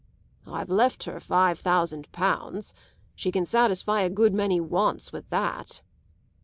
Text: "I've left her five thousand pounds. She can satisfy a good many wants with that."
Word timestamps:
"I've 0.47 0.71
left 0.71 1.03
her 1.03 1.19
five 1.19 1.59
thousand 1.59 2.11
pounds. 2.11 2.73
She 3.13 3.31
can 3.31 3.45
satisfy 3.45 4.01
a 4.01 4.09
good 4.09 4.33
many 4.33 4.59
wants 4.59 5.13
with 5.13 5.29
that." 5.29 5.83